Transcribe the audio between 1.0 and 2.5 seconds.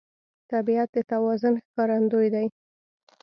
توازن ښکارندوی دی.